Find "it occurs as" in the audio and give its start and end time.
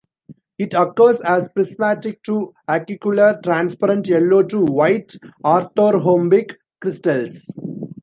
0.57-1.47